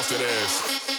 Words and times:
bounce 0.00 0.08
that 0.08 0.22
ass. 0.22 0.89